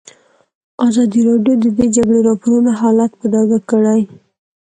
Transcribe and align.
ازادي 0.87 1.21
راډیو 1.29 1.55
د 1.63 1.65
د 1.79 1.81
جګړې 1.95 2.19
راپورونه 2.29 2.71
حالت 2.81 3.11
په 3.19 3.25
ډاګه 3.33 3.59
کړی. 3.71 4.01